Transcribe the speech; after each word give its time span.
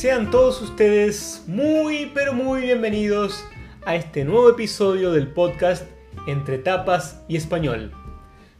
Sean 0.00 0.30
todos 0.30 0.62
ustedes 0.62 1.44
muy 1.46 2.10
pero 2.14 2.32
muy 2.32 2.62
bienvenidos 2.62 3.44
a 3.84 3.96
este 3.96 4.24
nuevo 4.24 4.48
episodio 4.48 5.12
del 5.12 5.28
podcast 5.28 5.86
Entre 6.26 6.56
Tapas 6.56 7.22
y 7.28 7.36
Español. 7.36 7.92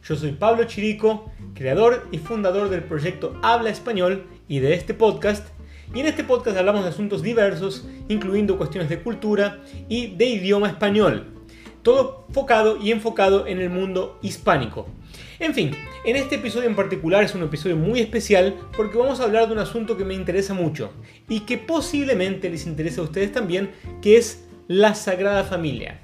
Yo 0.03 0.15
soy 0.15 0.33
Pablo 0.33 0.65
Chirico, 0.65 1.31
creador 1.55 2.07
y 2.11 2.19
fundador 2.19 2.69
del 2.69 2.83
proyecto 2.83 3.39
Habla 3.41 3.71
Español 3.71 4.27
y 4.47 4.59
de 4.59 4.75
este 4.75 4.93
podcast. 4.93 5.47
Y 5.95 6.01
en 6.01 6.05
este 6.05 6.23
podcast 6.23 6.57
hablamos 6.57 6.83
de 6.83 6.89
asuntos 6.89 7.23
diversos, 7.23 7.87
incluyendo 8.07 8.59
cuestiones 8.59 8.91
de 8.91 9.01
cultura 9.01 9.63
y 9.89 10.15
de 10.15 10.25
idioma 10.25 10.67
español. 10.67 11.25
Todo 11.81 12.27
focado 12.29 12.77
y 12.77 12.91
enfocado 12.91 13.47
en 13.47 13.59
el 13.59 13.71
mundo 13.71 14.19
hispánico. 14.21 14.87
En 15.41 15.55
fin, 15.55 15.71
en 16.05 16.15
este 16.15 16.35
episodio 16.35 16.69
en 16.69 16.75
particular 16.75 17.23
es 17.23 17.33
un 17.33 17.41
episodio 17.41 17.75
muy 17.75 17.99
especial 17.99 18.53
porque 18.77 18.99
vamos 18.99 19.19
a 19.19 19.23
hablar 19.23 19.47
de 19.47 19.53
un 19.53 19.59
asunto 19.59 19.97
que 19.97 20.05
me 20.05 20.13
interesa 20.13 20.53
mucho 20.53 20.91
y 21.27 21.39
que 21.41 21.57
posiblemente 21.57 22.47
les 22.47 22.67
interese 22.67 23.01
a 23.01 23.05
ustedes 23.05 23.31
también, 23.31 23.71
que 24.03 24.17
es 24.17 24.45
la 24.67 24.93
Sagrada 24.93 25.43
Familia. 25.43 25.99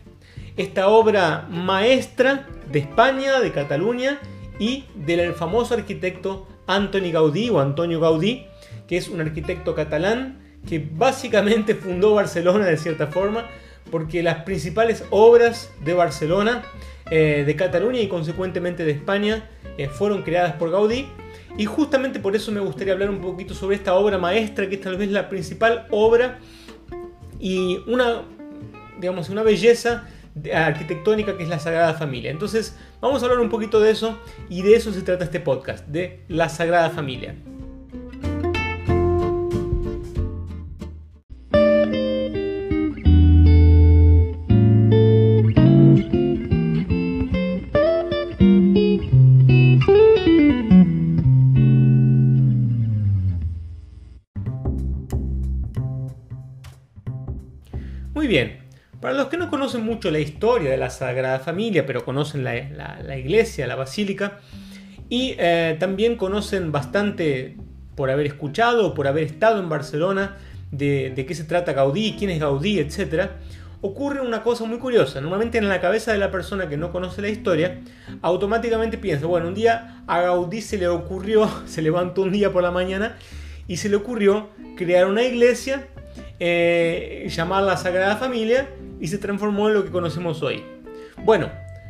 Esta 0.57 0.87
obra 0.87 1.47
maestra 1.51 2.47
de 2.71 2.79
España, 2.79 3.39
de 3.39 3.51
Cataluña 3.51 4.19
y 4.57 4.85
del 4.95 5.31
famoso 5.33 5.75
arquitecto 5.75 6.47
Antoni 6.65 7.11
Gaudí 7.11 7.51
o 7.51 7.59
Antonio 7.59 7.99
Gaudí, 7.99 8.47
que 8.87 8.97
es 8.97 9.07
un 9.07 9.21
arquitecto 9.21 9.75
catalán 9.75 10.57
que 10.67 10.79
básicamente 10.79 11.75
fundó 11.75 12.15
Barcelona 12.15 12.65
de 12.65 12.77
cierta 12.77 13.05
forma, 13.05 13.45
porque 13.89 14.23
las 14.23 14.43
principales 14.43 15.03
obras 15.09 15.71
de 15.83 15.93
Barcelona 15.93 16.63
eh, 17.09 17.43
de 17.45 17.55
Cataluña 17.55 17.99
y 17.99 18.07
consecuentemente 18.07 18.83
de 18.83 18.91
España 18.91 19.49
eh, 19.77 19.87
fueron 19.87 20.23
creadas 20.23 20.53
por 20.53 20.71
Gaudí. 20.71 21.07
Y 21.57 21.65
justamente 21.65 22.19
por 22.19 22.35
eso 22.35 22.51
me 22.51 22.59
gustaría 22.59 22.93
hablar 22.93 23.09
un 23.09 23.19
poquito 23.19 23.53
sobre 23.53 23.75
esta 23.75 23.95
obra 23.95 24.17
maestra, 24.17 24.69
que 24.69 24.75
es 24.75 24.81
tal 24.81 24.97
vez 24.97 25.09
la 25.09 25.29
principal 25.29 25.87
obra 25.89 26.39
y 27.39 27.79
una, 27.87 28.23
digamos, 28.99 29.29
una 29.29 29.43
belleza 29.43 30.07
arquitectónica 30.53 31.35
que 31.35 31.43
es 31.43 31.49
la 31.49 31.59
Sagrada 31.59 31.93
Familia. 31.95 32.29
Entonces, 32.29 32.77
vamos 33.01 33.21
a 33.21 33.25
hablar 33.25 33.39
un 33.39 33.49
poquito 33.49 33.79
de 33.79 33.91
eso 33.91 34.19
y 34.49 34.61
de 34.61 34.75
eso 34.75 34.91
se 34.91 35.01
trata 35.01 35.23
este 35.23 35.39
podcast, 35.39 35.87
de 35.87 36.21
la 36.27 36.49
Sagrada 36.49 36.89
Familia. 36.89 37.35
Bien, 58.27 58.57
para 58.99 59.13
los 59.13 59.27
que 59.27 59.37
no 59.37 59.49
conocen 59.49 59.85
mucho 59.85 60.11
la 60.11 60.19
historia 60.19 60.69
de 60.69 60.75
la 60.75 60.89
Sagrada 60.89 61.39
Familia, 61.39 61.85
pero 61.85 62.03
conocen 62.03 62.43
la, 62.43 63.17
iglesia, 63.17 63.67
la 63.67 63.75
basílica, 63.75 64.39
y 65.07 65.35
eh, 65.37 65.77
también 65.79 66.17
conocen 66.17 66.73
bastante 66.73 67.55
por 67.95 68.11
haber 68.11 68.25
escuchado 68.25 68.93
por 68.93 69.07
haber 69.07 69.23
estado 69.23 69.61
en 69.61 69.69
Barcelona 69.69 70.35
de, 70.71 71.13
de, 71.15 71.25
qué 71.25 71.33
se 71.35 71.45
trata 71.45 71.71
Gaudí, 71.71 72.15
quién 72.19 72.29
es 72.29 72.39
Gaudí, 72.39 72.79
etc., 72.79 73.29
ocurre 73.79 74.19
una 74.19 74.43
cosa 74.43 74.65
muy 74.65 74.77
curiosa. 74.77 75.21
Normalmente 75.21 75.57
en 75.57 75.69
la 75.69 75.79
cabeza 75.79 76.11
de 76.11 76.17
la 76.17 76.29
persona 76.29 76.67
que 76.67 76.75
no 76.75 76.91
conoce 76.91 77.21
la 77.21 77.29
historia, 77.29 77.79
automáticamente 78.21 78.97
piensa, 78.97 79.25
bueno, 79.25 79.47
un 79.47 79.55
día 79.55 80.03
a 80.05 80.19
Gaudí 80.19 80.61
se 80.61 80.77
le 80.77 80.89
ocurrió, 80.89 81.49
se 81.65 81.81
levantó 81.81 82.23
un 82.23 82.33
día 82.33 82.51
por 82.51 82.61
la 82.61 82.71
mañana 82.71 83.15
y 83.69 83.77
se 83.77 83.87
le 83.87 83.95
ocurrió 83.95 84.49
crear 84.75 85.07
una 85.07 85.23
iglesia 85.23 85.87
eh, 86.39 87.27
la 87.35 87.77
Sagrada 87.77 88.17
Familia 88.17 88.69
y 88.99 89.07
se 89.07 89.17
transformó 89.17 89.67
en 89.67 89.75
lo 89.75 89.83
que 89.83 89.91
conocemos 89.91 90.41
hoy. 90.41 90.63
Bueno, 91.23 91.49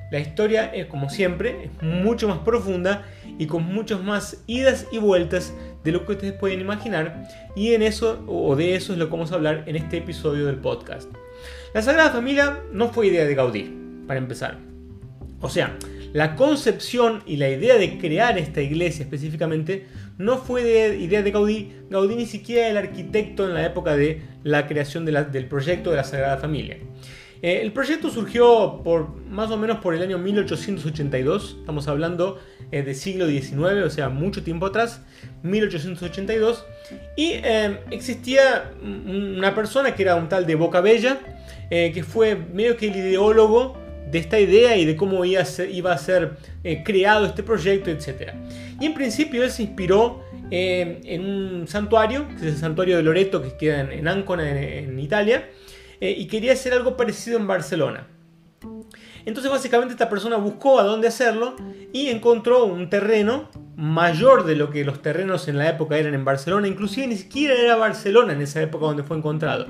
la 0.10 0.20
historia 0.20 0.66
es 0.74 0.86
como 0.86 1.10
siempre, 1.10 1.66
es 1.66 1.84
mucho 1.84 2.28
más 2.28 2.40
profunda 2.40 3.06
y 3.38 3.46
con 3.46 3.64
muchas 3.64 4.02
más 4.02 4.42
idas 4.48 4.88
y 4.92 5.00
vueltas 5.00 5.54
de 5.84 5.92
lo 5.92 6.06
que 6.06 6.14
ustedes 6.14 6.34
pueden 6.34 6.62
imaginar 6.62 7.28
y 7.56 7.74
en 7.74 7.82
eso 7.82 8.24
o 8.28 8.56
de 8.56 8.76
eso 8.76 8.94
es 8.94 9.00
lo 9.00 9.06
que 9.06 9.12
vamos 9.12 9.32
a 9.32 9.36
hablar 9.36 9.64
en 9.68 9.76
este 9.76 9.98
episodio 9.98 10.46
del 10.46 10.58
podcast. 10.58 11.12
La 11.74 11.82
Sagrada 11.82 12.12
Familia 12.12 12.62
no 12.72 12.90
fue 12.90 13.08
idea 13.08 13.26
de 13.26 13.36
Gaudí, 13.36 13.74
para 14.08 14.20
empezar. 14.20 14.58
O 15.42 15.50
sea, 15.50 15.78
la 16.14 16.36
concepción 16.36 17.22
y 17.26 17.36
la 17.36 17.50
idea 17.50 17.78
de 17.78 17.98
crear 17.98 18.38
esta 18.38 18.62
iglesia 18.62 19.04
específicamente 19.04 19.86
no 20.18 20.38
fue 20.38 20.64
de 20.64 20.98
idea 20.98 21.22
de 21.22 21.32
Gaudí. 21.32 21.74
Gaudí 21.90 22.16
ni 22.16 22.26
siquiera 22.26 22.68
era 22.68 22.80
el 22.80 22.88
arquitecto 22.88 23.46
en 23.46 23.54
la 23.54 23.66
época 23.66 23.96
de 23.96 24.22
la 24.44 24.68
creación 24.68 25.06
del 25.06 25.46
proyecto 25.48 25.92
de 25.92 25.98
la 25.98 26.04
Sagrada 26.04 26.38
Familia. 26.38 26.78
Eh, 27.42 27.60
el 27.62 27.72
proyecto 27.72 28.10
surgió 28.10 28.82
por 28.84 29.16
más 29.30 29.52
o 29.52 29.58
menos 29.58 29.78
por 29.78 29.94
el 29.94 30.02
año 30.02 30.18
1882, 30.18 31.58
estamos 31.60 31.88
hablando 31.88 32.40
eh, 32.72 32.82
del 32.82 32.96
siglo 32.96 33.28
XIX, 33.28 33.84
o 33.86 33.90
sea, 33.90 34.10
mucho 34.10 34.44
tiempo 34.44 34.66
atrás, 34.66 35.04
1882, 35.44 36.66
y 37.16 37.34
eh, 37.34 37.80
existía 37.92 38.72
una 38.82 39.54
persona 39.54 39.94
que 39.94 40.04
era 40.04 40.16
un 40.16 40.30
tal 40.30 40.48
de 40.48 40.56
Boca 40.56 40.82
Bella, 40.82 41.20
que 41.70 42.04
fue 42.08 42.36
medio 42.36 42.78
que 42.78 42.88
el 42.88 42.96
ideólogo 42.96 43.78
de 44.12 44.20
esta 44.20 44.40
idea 44.40 44.78
y 44.78 44.86
de 44.86 44.96
cómo 44.96 45.26
iba 45.26 45.42
a 45.42 45.46
ser, 45.46 45.70
ser 46.00 46.38
creado 46.84 47.26
este 47.26 47.44
proyecto, 47.44 47.90
etc. 47.90 48.34
Y 48.80 48.86
en 48.86 48.94
principio 48.94 49.44
él 49.44 49.52
se 49.52 49.64
inspiró 49.64 50.24
en 50.50 51.26
un 51.26 51.68
santuario, 51.68 52.28
que 52.30 52.36
es 52.36 52.42
el 52.54 52.58
santuario 52.58 52.98
de 52.98 53.04
Loreto, 53.04 53.42
que 53.42 53.58
queda 53.58 53.82
en, 53.82 53.92
en 53.92 54.08
Ancona, 54.08 54.50
en, 54.50 55.00
Italia, 55.00 55.50
eh, 56.00 56.16
y 56.18 56.28
quería 56.28 56.54
hacer 56.54 56.74
algo 56.74 56.96
parecido 56.96 57.38
en 57.38 57.48
Barcelona. 57.48 58.08
Entonces 59.26 59.52
básicamente 59.52 59.94
esta 59.94 60.10
persona 60.10 60.38
buscó 60.38 60.80
a 60.80 60.84
dónde 60.84 61.10
hacerlo 61.10 61.58
y 61.92 62.08
encontró 62.08 62.64
un 62.64 62.90
terreno 62.90 63.50
mayor 63.76 64.46
de 64.46 64.56
lo 64.56 64.70
que 64.70 64.86
los 64.86 65.02
terrenos 65.02 65.50
en 65.50 65.58
la 65.58 65.70
época 65.70 65.98
eran 65.98 66.14
en 66.14 66.24
Barcelona, 66.24 66.68
inclusive 66.68 67.08
ni 67.08 67.18
siquiera 67.18 67.54
era 67.54 67.76
Barcelona 67.76 68.34
en 68.34 68.42
esa 68.42 68.62
época 68.62 68.86
donde 68.86 69.04
fue 69.04 69.18
encontrado. 69.18 69.68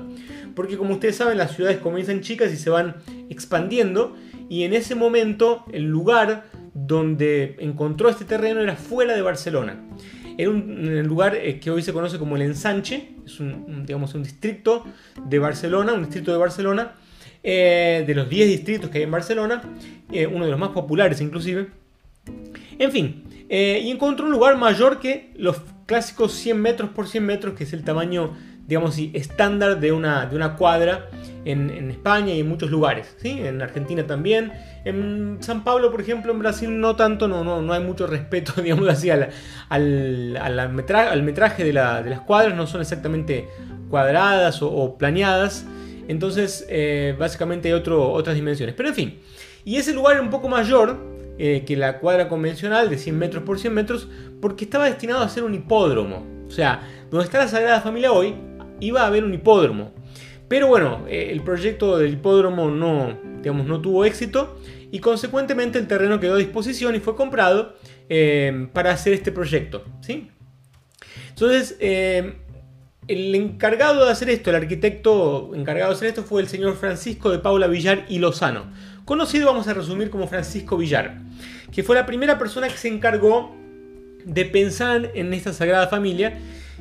Porque 0.54 0.78
como 0.78 0.94
ustedes 0.94 1.16
saben, 1.16 1.38
las 1.38 1.56
ciudades 1.56 1.78
comienzan 1.78 2.20
chicas 2.20 2.52
y 2.52 2.56
se 2.56 2.70
van 2.70 2.96
expandiendo 3.30 4.16
y 4.48 4.64
en 4.64 4.72
ese 4.72 4.94
momento 4.94 5.64
el 5.72 5.84
lugar 5.84 6.44
donde 6.74 7.56
encontró 7.58 8.08
este 8.08 8.24
terreno 8.24 8.60
era 8.60 8.76
fuera 8.76 9.14
de 9.14 9.22
Barcelona. 9.22 9.80
Era 10.36 10.50
un, 10.50 11.02
lugar 11.02 11.34
eh, 11.34 11.58
que 11.58 11.70
hoy 11.70 11.82
se 11.82 11.92
conoce 11.92 12.18
como 12.18 12.36
el 12.36 12.42
Ensanche, 12.42 13.10
es 13.26 13.40
un, 13.40 13.84
digamos, 13.84 14.14
un 14.14 14.22
distrito 14.22 14.84
de 15.26 15.38
Barcelona, 15.38 15.92
un 15.92 16.02
distrito 16.02 16.30
de 16.30 16.38
Barcelona, 16.38 16.92
eh, 17.42 18.04
de 18.06 18.14
los 18.14 18.28
10 18.28 18.48
distritos 18.48 18.90
que 18.90 18.98
hay 18.98 19.04
en 19.04 19.10
Barcelona, 19.10 19.62
eh, 20.12 20.26
uno 20.26 20.44
de 20.44 20.50
los 20.50 20.60
más 20.60 20.70
populares 20.70 21.20
inclusive. 21.20 21.68
En 22.78 22.92
fin, 22.92 23.24
y 23.50 23.90
encontró 23.90 24.26
un 24.26 24.30
lugar 24.30 24.56
mayor 24.58 25.00
que 25.00 25.32
los 25.34 25.56
clásicos 25.86 26.32
100 26.34 26.60
metros 26.60 26.90
por 26.90 27.08
100 27.08 27.24
metros, 27.24 27.54
que 27.54 27.64
es 27.64 27.72
el 27.72 27.82
tamaño, 27.82 28.36
digamos, 28.68 28.98
estándar 29.14 29.80
de 29.80 29.92
una, 29.92 30.26
de 30.26 30.36
una 30.36 30.54
cuadra 30.54 31.08
en, 31.46 31.90
España 31.90 32.34
y 32.34 32.40
en 32.40 32.48
muchos 32.48 32.70
lugares, 32.70 33.16
¿sí? 33.16 33.40
en 33.40 33.62
Argentina 33.62 34.06
también. 34.06 34.52
En 34.84 35.38
San 35.40 35.64
Pablo, 35.64 35.90
por 35.90 36.02
ejemplo, 36.02 36.32
en 36.32 36.38
Brasil 36.38 36.78
no 36.78 36.94
tanto, 36.94 37.28
no, 37.28 37.42
no, 37.42 37.62
no 37.62 37.72
hay 37.72 37.82
mucho 37.82 38.06
respeto, 38.06 38.52
digamos 38.62 38.86
así, 38.88 39.08
al, 39.08 39.30
al, 39.70 40.72
metraje 40.72 41.64
de, 41.64 41.72
las 41.72 42.20
cuadras, 42.26 42.54
no 42.54 42.66
son 42.66 42.82
exactamente 42.82 43.48
cuadradas 43.88 44.60
o, 44.60 44.98
planeadas. 44.98 45.64
Entonces, 46.06 46.66
eh, 46.68 47.16
básicamente 47.18 47.68
hay 47.68 47.74
otras 47.74 48.34
dimensiones. 48.34 48.74
Pero 48.74 48.90
en 48.90 48.94
fin, 48.94 49.18
y 49.64 49.76
ese 49.76 49.94
lugar 49.94 50.16
era 50.16 50.22
un 50.22 50.30
poco 50.30 50.48
mayor 50.50 50.98
eh, 51.38 51.64
que 51.66 51.74
la 51.74 52.00
cuadra 52.00 52.28
convencional 52.28 52.90
de 52.90 52.98
100 52.98 53.18
metros 53.18 53.44
por 53.44 53.58
100 53.58 53.72
metros, 53.72 54.08
porque 54.42 54.64
estaba 54.64 54.84
destinado 54.84 55.22
a 55.22 55.28
ser 55.30 55.44
un 55.44 55.54
hipódromo. 55.54 56.26
O 56.46 56.50
sea, 56.50 56.82
donde 57.10 57.24
está 57.24 57.38
la 57.38 57.48
Sagrada 57.48 57.80
Familia 57.80 58.12
hoy, 58.12 58.34
iba 58.80 59.02
a 59.02 59.06
haber 59.06 59.24
un 59.24 59.34
hipódromo. 59.34 59.92
Pero 60.48 60.66
bueno, 60.66 61.04
eh, 61.08 61.28
el 61.30 61.42
proyecto 61.42 61.98
del 61.98 62.14
hipódromo 62.14 62.70
no, 62.70 63.18
digamos, 63.42 63.66
no 63.66 63.80
tuvo 63.80 64.04
éxito 64.04 64.58
y 64.90 65.00
consecuentemente 65.00 65.78
el 65.78 65.86
terreno 65.86 66.18
quedó 66.20 66.34
a 66.34 66.38
disposición 66.38 66.94
y 66.94 67.00
fue 67.00 67.14
comprado 67.14 67.74
eh, 68.08 68.68
para 68.72 68.92
hacer 68.92 69.12
este 69.12 69.30
proyecto. 69.30 69.84
¿sí? 70.00 70.30
Entonces, 71.28 71.76
eh, 71.80 72.36
el 73.06 73.34
encargado 73.34 74.06
de 74.06 74.10
hacer 74.10 74.30
esto, 74.30 74.50
el 74.50 74.56
arquitecto 74.56 75.52
encargado 75.54 75.90
de 75.90 75.96
hacer 75.96 76.08
esto 76.08 76.24
fue 76.24 76.40
el 76.40 76.48
señor 76.48 76.76
Francisco 76.76 77.30
de 77.30 77.38
Paula 77.38 77.66
Villar 77.66 78.06
y 78.08 78.18
Lozano, 78.18 78.72
conocido 79.04 79.46
vamos 79.46 79.68
a 79.68 79.74
resumir 79.74 80.10
como 80.10 80.26
Francisco 80.28 80.76
Villar, 80.76 81.18
que 81.72 81.82
fue 81.82 81.94
la 81.94 82.06
primera 82.06 82.38
persona 82.38 82.68
que 82.68 82.76
se 82.76 82.88
encargó 82.88 83.54
de 84.24 84.44
pensar 84.44 85.10
en 85.14 85.32
esta 85.32 85.52
sagrada 85.52 85.88
familia 85.88 86.38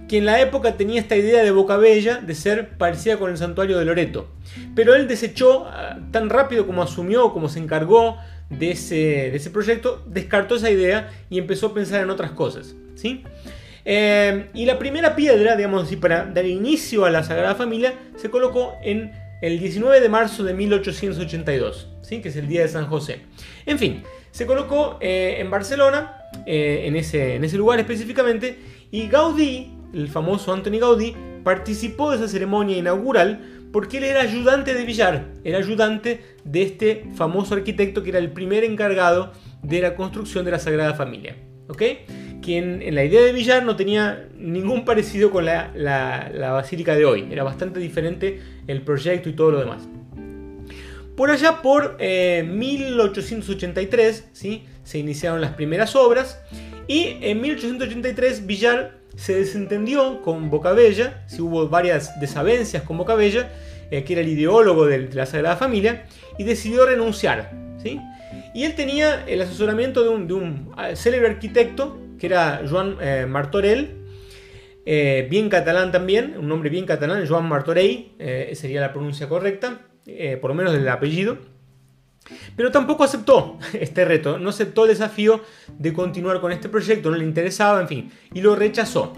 que 0.07 0.17
en 0.17 0.25
la 0.25 0.39
época 0.39 0.77
tenía 0.77 0.99
esta 0.99 1.15
idea 1.15 1.43
de 1.43 1.51
Boca 1.51 1.77
Bella 1.77 2.17
de 2.17 2.35
ser 2.35 2.77
parecida 2.77 3.17
con 3.17 3.29
el 3.31 3.37
santuario 3.37 3.77
de 3.77 3.85
Loreto. 3.85 4.29
Pero 4.75 4.95
él 4.95 5.07
desechó 5.07 5.65
ah, 5.67 5.97
tan 6.11 6.29
rápido 6.29 6.65
como 6.65 6.81
asumió, 6.81 7.33
como 7.33 7.49
se 7.49 7.59
encargó 7.59 8.17
de 8.49 8.71
ese, 8.71 9.35
ese 9.35 9.49
proyecto, 9.49 10.03
descartó 10.07 10.55
esa 10.55 10.69
idea 10.69 11.09
y 11.29 11.37
empezó 11.37 11.67
a 11.67 11.73
pensar 11.73 12.01
en 12.01 12.09
otras 12.09 12.31
cosas. 12.31 12.75
¿sí? 12.95 13.23
Eh, 13.85 14.49
y 14.53 14.65
la 14.65 14.79
primera 14.79 15.15
piedra, 15.15 15.55
digamos 15.55 15.83
así, 15.83 15.95
para 15.95 16.25
dar 16.25 16.45
inicio 16.45 17.05
a 17.05 17.09
la 17.09 17.23
Sagrada 17.23 17.55
Familia, 17.55 17.93
se 18.15 18.29
colocó 18.29 18.75
en 18.83 19.11
el 19.41 19.59
19 19.59 20.01
de 20.01 20.09
marzo 20.09 20.43
de 20.43 20.53
1882, 20.53 21.87
¿sí? 22.01 22.21
que 22.21 22.29
es 22.29 22.35
el 22.35 22.47
día 22.47 22.61
de 22.61 22.67
San 22.67 22.87
José. 22.87 23.21
En 23.65 23.77
fin, 23.77 24.03
se 24.31 24.45
colocó 24.45 24.97
eh, 24.99 25.37
en 25.39 25.49
Barcelona, 25.49 26.29
eh, 26.45 26.83
en, 26.85 26.95
ese, 26.95 27.35
en 27.35 27.43
ese 27.43 27.57
lugar 27.57 27.79
específicamente, 27.79 28.57
y 28.91 29.07
Gaudí, 29.07 29.76
el 29.93 30.07
famoso 30.07 30.53
Antoni 30.53 30.79
Gaudí, 30.79 31.15
participó 31.43 32.11
de 32.11 32.17
esa 32.17 32.27
ceremonia 32.27 32.77
inaugural 32.77 33.41
porque 33.71 33.97
él 33.97 34.05
era 34.05 34.21
ayudante 34.21 34.73
de 34.73 34.85
Villar, 34.85 35.25
era 35.43 35.57
ayudante 35.57 36.21
de 36.43 36.63
este 36.63 37.05
famoso 37.15 37.55
arquitecto 37.55 38.03
que 38.03 38.09
era 38.09 38.19
el 38.19 38.31
primer 38.31 38.63
encargado 38.63 39.33
de 39.61 39.81
la 39.81 39.95
construcción 39.95 40.45
de 40.45 40.51
la 40.51 40.59
Sagrada 40.59 40.93
Familia. 40.93 41.35
¿ok? 41.67 41.83
Quien 42.41 42.81
en 42.81 42.95
la 42.95 43.03
idea 43.03 43.21
de 43.21 43.33
Villar 43.33 43.63
no 43.63 43.75
tenía 43.75 44.29
ningún 44.37 44.85
parecido 44.85 45.29
con 45.31 45.45
la, 45.45 45.71
basílica 46.53 46.95
de 46.95 47.05
hoy, 47.05 47.27
era 47.29 47.43
bastante 47.43 47.79
diferente 47.79 48.41
el 48.67 48.81
proyecto 48.81 49.29
y 49.29 49.33
todo 49.33 49.51
lo 49.51 49.59
demás. 49.59 49.87
Por 51.15 51.29
allá 51.31 51.61
por 51.61 51.97
1883 51.99 54.19
eh, 54.19 54.23
¿sí? 54.33 54.65
se 54.83 54.99
iniciaron 54.99 55.41
las 55.41 55.53
primeras 55.53 55.95
obras 55.95 56.39
y 56.87 57.17
en 57.21 57.41
1883 57.41 58.45
Villar 58.45 58.99
se 59.17 59.33
desentendió 59.33 60.21
con 60.21 60.49
Bocabella, 60.49 61.23
si 61.25 61.41
hubo 61.41 61.67
varias 61.67 62.19
desavencias 62.19 62.83
con 62.83 62.97
Bocabella, 62.97 63.51
eh, 63.89 64.03
que 64.03 64.13
era 64.13 64.21
el 64.21 64.29
ideólogo 64.29 64.85
de, 64.85 65.09
la 65.11 65.25
Sagrada 65.25 65.57
Familia, 65.57 66.05
y 66.37 66.43
decidió 66.43 66.85
renunciar. 66.85 67.51
¿sí? 67.81 67.99
Y 68.53 68.63
él 68.63 68.75
tenía 68.75 69.25
el 69.27 69.41
asesoramiento 69.41 70.03
de 70.03 70.33
un, 70.33 70.71
ah, 70.77 70.95
célebre 70.95 71.29
arquitecto, 71.29 71.99
que 72.19 72.27
era 72.27 72.61
Joan 72.69 72.97
eh, 73.01 73.25
Martorell, 73.27 74.05
eh, 74.85 75.27
bien 75.29 75.49
catalán 75.49 75.91
también, 75.91 76.35
un 76.37 76.47
nombre 76.47 76.69
bien 76.69 76.85
catalán, 76.85 77.25
Joan 77.27 77.49
Martorell, 77.49 78.11
sería 78.53 78.79
la 78.79 78.93
pronuncia 78.93 79.27
correcta, 79.27 79.81
por 80.39 80.51
lo 80.51 80.55
menos 80.55 80.71
del 80.71 80.87
apellido. 80.87 81.39
Pero 82.55 82.71
tampoco 82.71 83.03
aceptó 83.03 83.57
este 83.73 84.05
reto, 84.05 84.37
no 84.37 84.49
aceptó 84.49 84.83
el 84.83 84.89
desafío 84.89 85.41
de 85.77 85.93
continuar 85.93 86.41
con 86.41 86.51
este 86.51 86.69
proyecto, 86.69 87.11
no 87.11 87.17
le 87.17 87.25
interesaba, 87.25 87.81
en 87.81 87.87
fin, 87.87 88.11
y 88.33 88.41
lo 88.41 88.55
rechazó. 88.55 89.13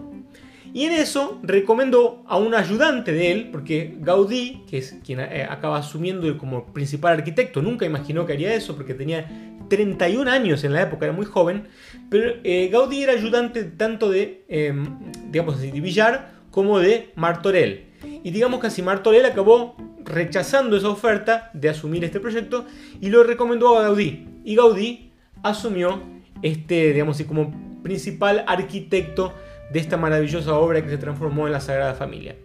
Y 0.71 0.85
en 0.85 0.93
eso 0.93 1.39
recomendó 1.41 2.23
a 2.27 2.37
un 2.37 2.53
ayudante 2.53 3.11
de 3.11 3.31
él, 3.31 3.49
porque 3.51 3.95
Gaudí, 3.99 4.63
que 4.69 4.77
es 4.77 4.97
quien 5.03 5.19
eh, 5.19 5.47
acaba 5.49 5.77
asumiendo 5.79 6.37
como 6.37 6.65
principal 6.73 7.13
arquitecto, 7.13 7.61
nunca 7.61 7.85
imaginó 7.85 8.25
que 8.25 8.33
haría 8.33 8.53
eso 8.53 8.75
porque 8.75 8.93
tenía 8.93 9.27
31 9.67 10.29
años 10.29 10.63
en 10.63 10.73
la 10.73 10.83
época, 10.83 11.05
era 11.05 11.13
muy 11.13 11.25
joven, 11.25 11.67
pero 12.09 12.33
eh, 12.43 12.69
Gaudí 12.71 13.03
era 13.03 13.13
ayudante 13.13 13.63
tanto 13.63 14.09
de, 14.09 14.43
em, 14.47 14.99
digamos 15.31 15.55
así, 15.55 15.71
de 15.71 15.81
Villar 15.81 16.31
como 16.51 16.79
de 16.79 17.11
Martorell. 17.15 17.85
Y 18.23 18.31
digamos 18.31 18.59
que 18.59 18.67
así 18.67 18.81
Martorell 18.81 19.25
acabó 19.25 19.75
rechazando 20.09 20.75
esa 20.75 20.89
oferta 20.89 21.49
de 21.53 21.69
asumir 21.69 22.03
este 22.03 22.19
proyecto 22.19 22.65
y 22.99 23.09
lo 23.09 23.23
recomendó 23.23 23.77
a 23.77 23.83
Gaudí. 23.83 24.27
Y 24.43 24.55
Gaudí 24.55 25.11
asumió 25.43 26.03
este, 26.41 26.93
digamos 26.93 27.21
como 27.23 27.81
principal 27.83 28.43
arquitecto 28.47 29.33
de 29.71 29.79
esta 29.79 29.97
maravillosa 29.97 30.55
obra 30.55 30.81
que 30.81 30.89
se 30.89 30.97
transformó 30.97 31.47
en 31.47 31.53
la 31.53 31.61
Sagrada 31.61 31.93
Familia. 31.93 32.35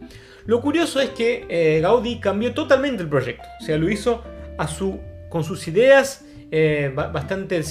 Lo 0.46 0.60
curioso 0.60 1.00
es 1.00 1.10
que 1.10 1.46
eh, 1.48 1.80
Gaudí 1.80 2.20
cambió 2.20 2.52
totalmente 2.52 3.02
el 3.02 3.08
proyecto, 3.08 3.44
o 3.60 3.64
sea, 3.64 3.78
lo 3.78 3.90
hizo 3.90 4.22
a 4.58 4.68
su, 4.68 5.00
con 5.30 5.42
sus 5.42 5.66
ideas 5.68 6.24
eh, 6.50 6.92
bastante 6.94 7.62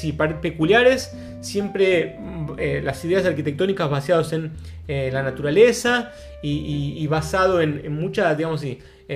peculiares, 0.41 1.15
siempre 1.39 2.17
mm, 2.19 2.55
eh, 2.57 2.81
las 2.83 3.03
ideas 3.05 3.25
arquitectónicas 3.25 3.89
basadas 3.89 4.33
en 4.33 4.51
la 4.87 5.23
naturaleza 5.23 6.11
y, 6.41 7.07
basado 7.07 7.61
en, 7.61 7.89
mucha, 7.93 8.35
digamos 8.35 8.65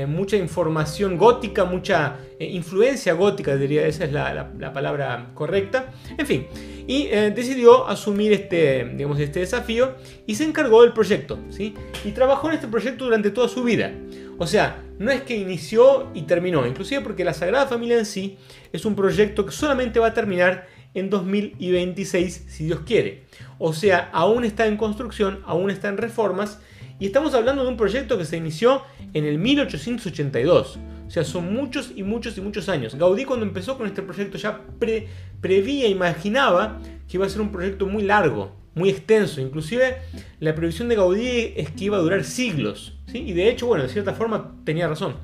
mucha 0.05 0.37
información 0.37 1.17
gótica, 1.17 1.65
mucha 1.65 2.17
influencia 2.39 3.13
gótica, 3.13 3.55
diría, 3.55 3.87
esa 3.87 4.05
es 4.05 4.11
la 4.11 4.71
palabra 4.73 5.31
correcta. 5.33 5.91
En 6.17 6.25
fin, 6.25 6.47
y 6.87 7.09
eh, 7.11 7.31
decidió 7.35 7.85
asumir 7.87 8.31
este, 8.31 8.85
digamos, 8.95 9.19
este 9.19 9.41
desafío 9.41 9.95
y 10.25 10.35
se 10.35 10.45
encargó 10.45 10.81
del 10.83 10.93
proyecto. 10.93 11.37
¿sí? 11.49 11.75
Y 12.05 12.11
trabajó 12.11 12.47
en 12.47 12.55
este 12.55 12.67
proyecto 12.67 13.03
durante 13.03 13.29
toda 13.29 13.49
su 13.49 13.63
vida. 13.63 13.91
O 14.37 14.47
sea, 14.47 14.81
no 14.97 15.11
es 15.11 15.21
que 15.21 15.35
inició 15.35 16.09
y 16.13 16.21
terminó, 16.21 16.65
inclusive 16.65 17.01
porque 17.01 17.25
la 17.25 17.33
Sagrada 17.33 17.67
Familia 17.67 17.99
en 17.99 18.05
sí 18.05 18.37
es 18.71 18.85
un 18.85 18.95
proyecto 18.95 19.45
que 19.45 19.51
solamente 19.51 19.99
va 19.99 20.07
a 20.07 20.13
terminar 20.13 20.67
en 20.93 21.09
2026 21.09 22.45
si 22.47 22.65
Dios 22.65 22.81
quiere. 22.85 23.23
O 23.59 23.73
sea, 23.73 24.09
aún 24.13 24.45
está 24.45 24.65
en 24.67 24.77
construcción, 24.77 25.41
aún 25.45 25.69
está 25.69 25.89
en 25.89 25.97
reformas 25.97 26.59
y 26.99 27.05
estamos 27.05 27.33
hablando 27.33 27.63
de 27.63 27.69
un 27.69 27.77
proyecto 27.77 28.17
que 28.17 28.25
se 28.25 28.37
inició 28.37 28.81
en 29.13 29.25
el 29.25 29.37
1882. 29.37 30.79
O 31.07 31.09
sea, 31.09 31.23
son 31.23 31.53
muchos 31.53 31.91
y 31.95 32.03
muchos 32.03 32.37
y 32.37 32.41
muchos 32.41 32.69
años. 32.69 32.95
Gaudí 32.95 33.23
cuando 33.23 33.45
empezó 33.45 33.77
con 33.77 33.87
este 33.87 34.01
proyecto 34.01 34.37
ya 34.37 34.61
pre, 34.79 35.07
prevía, 35.39 35.87
imaginaba 35.87 36.79
que 37.07 37.17
iba 37.17 37.25
a 37.25 37.29
ser 37.29 37.41
un 37.41 37.51
proyecto 37.51 37.85
muy 37.85 38.03
largo, 38.03 38.55
muy 38.73 38.89
extenso. 38.89 39.39
Inclusive 39.39 39.97
la 40.39 40.55
previsión 40.55 40.89
de 40.89 40.95
Gaudí 40.95 41.53
es 41.55 41.69
que 41.71 41.85
iba 41.85 41.97
a 41.97 42.01
durar 42.01 42.23
siglos. 42.23 42.97
Y 43.13 43.33
de 43.33 43.49
hecho, 43.49 43.67
bueno, 43.67 43.83
de 43.83 43.89
cierta 43.89 44.13
forma 44.13 44.55
tenía 44.65 44.87
razón. 44.87 45.15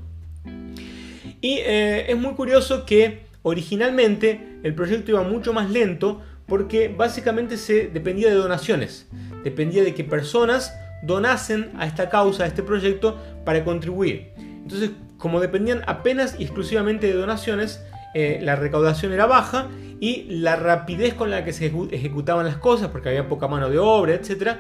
Y 1.42 1.58
eh, 1.58 2.06
es 2.10 2.18
muy 2.18 2.34
curioso 2.34 2.86
que 2.86 3.24
originalmente 3.42 4.60
el 4.64 4.75
proyecto 4.75 5.12
iba 5.12 5.24
mucho 5.24 5.52
más 5.54 5.70
lento 5.70 6.22
porque 6.46 6.88
básicamente 6.88 7.58
se 7.58 7.88
dependía 7.88 8.30
de 8.30 8.36
donaciones. 8.36 9.10
Dependía 9.44 9.84
de 9.84 9.94
que 9.94 10.04
personas 10.04 10.74
donasen 11.03 11.71
a 11.77 11.85
esta 11.85 12.09
causa, 12.09 12.44
a 12.44 12.47
este 12.47 12.63
proyecto, 12.63 13.17
para 13.45 13.63
contribuir. 13.63 14.31
Entonces, 14.38 14.91
como 15.17 15.39
dependían 15.39 15.81
apenas 15.88 16.35
y 16.39 16.44
exclusivamente 16.44 17.07
de 17.07 17.13
donaciones, 17.13 17.83
eh, 18.13 18.39
la 18.41 18.55
recaudación 18.55 19.13
era 19.13 19.25
baja 19.25 19.69
y 20.00 20.25
la 20.29 20.55
rapidez 20.55 21.13
con 21.13 21.31
la 21.31 21.44
que 21.44 21.53
se 21.53 21.71
ejecutaban 21.91 22.45
las 22.45 22.57
cosas, 22.57 22.89
porque 22.89 23.09
había 23.09 23.27
poca 23.27 23.47
mano 23.47 23.69
de 23.69 23.79
obra, 23.79 24.13
etc., 24.13 24.57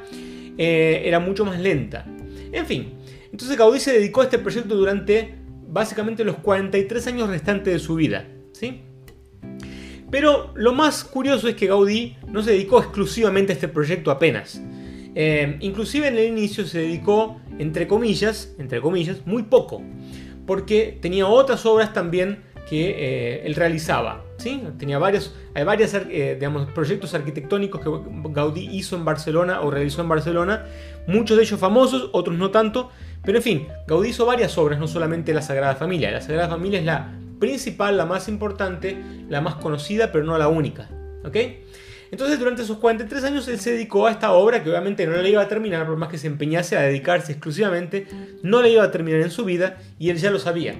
eh, 0.57 1.01
era 1.05 1.19
mucho 1.19 1.45
más 1.45 1.59
lenta. 1.59 2.05
En 2.51 2.65
fin, 2.65 2.93
entonces 3.31 3.57
Gaudí 3.57 3.79
se 3.79 3.93
dedicó 3.93 4.21
a 4.21 4.25
este 4.25 4.37
proyecto 4.37 4.75
durante 4.75 5.35
básicamente 5.67 6.23
los 6.23 6.37
43 6.37 7.07
años 7.07 7.29
restantes 7.29 7.73
de 7.73 7.79
su 7.79 7.95
vida. 7.95 8.27
¿sí? 8.53 8.83
Pero 10.11 10.53
lo 10.55 10.73
más 10.73 11.03
curioso 11.03 11.47
es 11.47 11.55
que 11.55 11.65
Gaudí 11.65 12.15
no 12.27 12.43
se 12.43 12.51
dedicó 12.51 12.79
exclusivamente 12.79 13.51
a 13.51 13.55
este 13.55 13.67
proyecto 13.67 14.11
apenas. 14.11 14.61
Eh, 15.15 15.57
inclusive 15.59 16.07
en 16.07 16.17
el 16.17 16.25
inicio 16.25 16.65
se 16.65 16.79
dedicó, 16.79 17.39
entre 17.59 17.87
comillas, 17.87 18.53
entre 18.57 18.81
comillas, 18.81 19.25
muy 19.25 19.43
poco 19.43 19.81
porque 20.45 20.97
tenía 21.01 21.27
otras 21.27 21.65
obras 21.65 21.93
también 21.93 22.43
que 22.69 22.89
eh, 22.89 23.41
él 23.45 23.55
realizaba. 23.55 24.23
¿sí? 24.37 24.63
Tenía 24.77 24.97
varios, 24.97 25.35
hay 25.53 25.63
varios 25.63 25.93
eh, 25.93 26.35
digamos, 26.35 26.69
proyectos 26.71 27.13
arquitectónicos 27.13 27.81
que 27.81 27.89
Gaudí 28.31 28.69
hizo 28.71 28.95
en 28.95 29.05
Barcelona 29.05 29.61
o 29.61 29.71
realizó 29.71 30.01
en 30.01 30.09
Barcelona, 30.09 30.65
muchos 31.07 31.37
de 31.37 31.43
ellos 31.43 31.59
famosos, 31.59 32.09
otros 32.13 32.37
no 32.37 32.51
tanto, 32.51 32.89
pero 33.23 33.37
en 33.37 33.43
fin, 33.43 33.67
Gaudí 33.87 34.09
hizo 34.09 34.25
varias 34.25 34.57
obras, 34.57 34.79
no 34.79 34.87
solamente 34.87 35.33
la 35.33 35.41
Sagrada 35.41 35.75
Familia. 35.75 36.11
La 36.11 36.21
Sagrada 36.21 36.49
Familia 36.49 36.79
es 36.79 36.85
la 36.85 37.13
principal, 37.39 37.97
la 37.97 38.05
más 38.05 38.27
importante, 38.27 38.97
la 39.29 39.41
más 39.41 39.55
conocida, 39.55 40.11
pero 40.11 40.23
no 40.23 40.37
la 40.37 40.47
única. 40.47 40.89
¿ok? 41.25 41.37
Entonces 42.13 42.37
durante 42.37 42.61
esos 42.61 42.77
43 42.77 43.23
años 43.23 43.47
él 43.47 43.59
se 43.59 43.71
dedicó 43.71 44.05
a 44.05 44.11
esta 44.11 44.33
obra 44.33 44.63
que 44.63 44.69
obviamente 44.69 45.07
no 45.07 45.19
le 45.19 45.31
iba 45.31 45.41
a 45.41 45.47
terminar, 45.47 45.87
por 45.87 45.97
más 45.97 46.09
que 46.09 46.19
se 46.19 46.27
empeñase 46.27 46.77
a 46.77 46.81
dedicarse 46.81 47.31
exclusivamente, 47.31 48.05
no 48.43 48.61
le 48.61 48.69
iba 48.69 48.83
a 48.83 48.91
terminar 48.91 49.21
en 49.21 49.31
su 49.31 49.43
vida 49.43 49.79
y 49.97 50.11
él 50.11 50.17
ya 50.17 50.29
lo 50.29 50.37
sabía. 50.37 50.75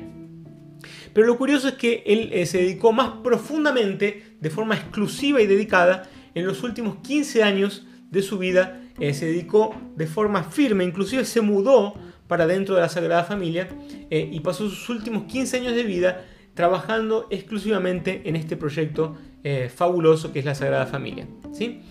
Pero 1.12 1.26
lo 1.26 1.36
curioso 1.36 1.70
es 1.70 1.74
que 1.74 2.04
él 2.06 2.30
eh, 2.34 2.46
se 2.46 2.60
dedicó 2.60 2.92
más 2.92 3.14
profundamente, 3.24 4.36
de 4.40 4.50
forma 4.52 4.76
exclusiva 4.76 5.42
y 5.42 5.48
dedicada, 5.48 6.08
en 6.36 6.46
los 6.46 6.62
últimos 6.62 6.98
15 6.98 7.42
años 7.42 7.88
de 8.12 8.22
su 8.22 8.38
vida, 8.38 8.84
eh, 9.00 9.16
se 9.16 9.26
dedicó 9.26 9.76
de 9.96 10.06
forma 10.06 10.44
firme, 10.44 10.84
inclusive 10.84 11.26
se 11.26 11.42
mudó 11.42 11.96
para 12.28 12.46
dentro 12.46 12.76
de 12.76 12.82
la 12.82 12.90
Sagrada 12.90 13.24
Familia 13.24 13.70
eh, 14.12 14.30
y 14.32 14.40
pasó 14.42 14.70
sus 14.70 14.88
últimos 14.88 15.24
15 15.24 15.58
años 15.58 15.76
de 15.76 15.82
vida 15.82 16.26
trabajando 16.54 17.28
exclusivamente 17.30 18.22
en 18.26 18.36
este 18.36 18.58
proyecto 18.58 19.16
eh, 19.44 19.70
fabuloso 19.74 20.32
que 20.32 20.40
es 20.40 20.46
la 20.46 20.56
Sagrada 20.56 20.86
Familia. 20.86 21.28
¿sí? 21.52 21.82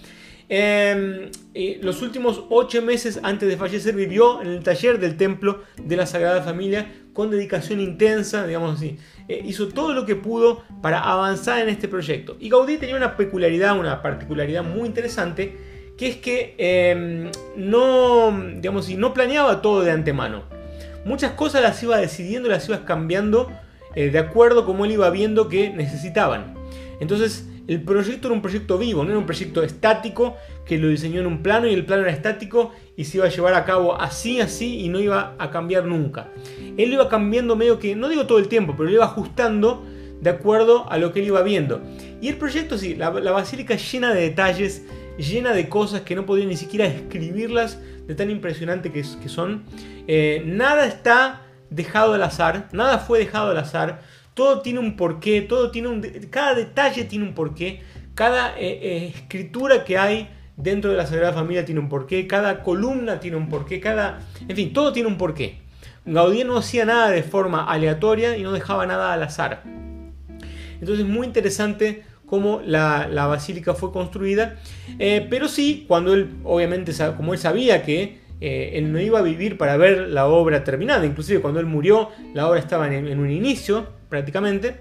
Em, 0.55 1.31
los 1.81 2.03
últimos 2.03 2.45
ocho 2.51 2.83
meses 2.83 3.21
antes 3.23 3.49
de 3.49 3.57
fallecer 3.57 3.95
vivió 3.95 4.43
en 4.43 4.49
el 4.49 4.63
taller 4.63 4.99
del 4.99 5.17
templo 5.17 5.63
de 5.83 5.97
la 5.97 6.05
Sagrada 6.07 6.43
Familia 6.43 6.93
con 7.15 7.31
dedicación 7.31 7.81
intensa, 7.81 8.47
digamos 8.47 8.77
así. 8.77 8.99
Eh, 9.29 9.43
hizo 9.47 9.69
todo 9.69 9.95
lo 9.95 10.05
que 10.05 10.15
pudo 10.15 10.63
para 10.83 11.01
avanzar 11.01 11.61
en 11.63 11.69
este 11.69 11.89
proyecto. 11.89 12.37
Y 12.39 12.51
Gaudí 12.51 12.77
tenía 12.77 12.97
una 12.97 13.17
peculiaridad, 13.17 13.79
una 13.79 14.03
particularidad 14.03 14.63
muy 14.63 14.87
interesante, 14.87 15.57
que 15.97 16.09
es 16.09 16.17
que 16.17 16.55
em, 16.59 17.31
no, 17.57 18.31
digamos 18.57 18.85
así, 18.85 18.97
no 18.97 19.15
planeaba 19.15 19.63
todo 19.63 19.83
de 19.83 19.91
antemano. 19.91 20.43
Muchas 21.07 21.33
cosas 21.33 21.63
las 21.63 21.83
iba 21.83 21.97
decidiendo, 21.97 22.51
las 22.51 22.69
iba 22.69 22.85
cambiando 22.85 23.51
eh, 23.95 24.11
de 24.11 24.19
acuerdo 24.19 24.65
como 24.65 24.85
él 24.85 24.93
iba 24.93 25.11
viendo 25.11 25.49
que 25.49 25.71
necesitaban. 25.71 26.55
Entonces, 27.01 27.49
el 27.69 27.83
proyecto 27.83 28.29
era 28.29 28.35
un 28.35 28.43
proyecto 28.43 28.77
vivo, 28.77 29.05
no 29.05 29.11
era 29.11 29.19
un 29.19 29.27
proyecto 29.27 29.63
estático 29.63 30.37
que 30.67 30.79
lo 30.79 30.89
diseñó 30.89 31.21
en 31.21 31.27
un 31.27 31.43
plano 31.43 31.69
y 31.69 31.75
el 31.75 31.85
plano 31.85 32.03
era 32.03 32.13
estático 32.13 32.73
y 32.97 33.05
se 33.05 33.19
iba 33.19 33.27
a 33.27 33.29
llevar 33.29 33.55
a 33.55 33.65
cabo 33.65 34.01
así, 34.01 34.41
así 34.41 34.81
y 34.81 34.89
no 34.89 35.01
iba 35.01 35.35
a 35.39 35.51
cambiar 35.51 35.85
nunca. 35.85 36.29
Él 36.77 36.89
lo 36.89 36.95
iba 36.95 37.09
cambiando 37.09 37.57
medio 37.57 37.79
que, 37.79 37.95
no 37.95 38.09
digo 38.09 38.27
todo 38.27 38.39
el 38.39 38.49
tiempo, 38.49 38.75
pero 38.77 38.89
lo 38.89 38.95
iba 38.95 39.05
ajustando 39.05 39.85
de 40.21 40.31
acuerdo 40.31 40.91
a 40.91 40.99
lo 40.99 41.13
que 41.13 41.21
él 41.21 41.27
iba 41.27 41.43
viendo. 41.43 41.81
Y 42.21 42.29
el 42.29 42.37
proyecto 42.37 42.79
sí, 42.79 42.95
la, 42.95 43.11
basílica 43.11 43.77
llena 43.77 44.13
de 44.13 44.23
detalles, 44.23 44.85
llena 45.19 45.53
de 45.53 45.69
cosas 45.69 46.03
que 46.03 46.15
no 46.15 46.27
podía 46.27 46.47
ni 46.47 46.57
siquiera 46.57 46.89
describirlas 46.89 47.81
de 48.07 48.15
tan 48.15 48.31
impresionante 48.31 48.93
que, 48.93 49.03
que 49.03 49.29
son. 49.29 49.65
Eh, 50.07 50.43
nada 50.47 50.87
está 50.87 51.43
dejado 51.75 52.15
al 52.15 52.23
azar, 52.23 52.69
nada 52.73 52.99
fue 52.99 53.19
dejado 53.19 53.51
al 53.51 53.59
azar 53.59 54.01
todo 54.35 54.61
tiene 54.61 54.79
un 54.79 54.97
porqué, 54.97 55.43
todo 55.43 55.71
tiene 55.71 55.89
un, 55.89 56.03
cada 56.31 56.55
detalle 56.55 57.05
tiene 57.05 57.25
un 57.25 57.35
porqué, 57.35 57.83
cada 58.15 58.59
eh, 58.59 58.79
eh, 58.83 59.13
escritura 59.15 59.85
que 59.85 59.99
hay 59.99 60.29
dentro 60.57 60.91
de 60.91 60.97
la 60.97 61.07
Sagrada 61.07 61.33
Familia 61.33 61.65
tiene 61.65 61.81
un 61.81 61.89
porqué, 61.89 62.27
cada 62.27 62.63
columna 62.63 63.21
tiene 63.21 63.37
un 63.37 63.49
porqué, 63.49 63.81
cada, 63.81 64.21
en 64.47 64.57
fin, 64.57 64.73
todo 64.73 64.93
tiene 64.93 65.09
un 65.09 65.19
porqué. 65.19 65.61
Gaudí 66.05 66.45
no 66.45 66.57
hacía 66.59 66.85
nada 66.85 67.11
de 67.11 67.23
forma 67.23 67.65
aleatoria 67.65 68.37
y 68.37 68.43
no 68.43 68.53
dejaba 68.53 68.87
nada 68.87 69.13
al 69.13 69.23
azar. 69.23 69.63
Entonces, 70.81 71.07
muy 71.07 71.27
interesante 71.27 72.03
cómo 72.27 72.61
la, 72.65 73.07
basílica 73.27 73.75
fue 73.75 73.93
construida, 73.93 74.57
eh, 74.99 75.25
pero 75.31 75.47
sí, 75.47 75.85
cuando 75.87 76.15
él, 76.15 76.31
obviamente, 76.45 76.93
como 77.17 77.35
él 77.35 77.39
sabía 77.39 77.83
que 77.83 78.22
él 78.43 78.93
no 78.93 79.01
iba 79.01 79.21
a 79.21 79.23
vivir 79.23 79.57
para 79.57 79.77
ver 79.77 80.09
la 80.09 80.27
obra 80.27 80.65
terminada, 80.65 81.07
inclusive 81.07 81.41
cuando 81.41 81.61
él 81.61 81.67
murió, 81.67 82.11
la 82.35 82.49
obra 82.49 82.59
estaba 82.59 82.93
en 82.93 83.19
un 83.19 83.31
inicio, 83.31 83.87
prácticamente, 84.09 84.77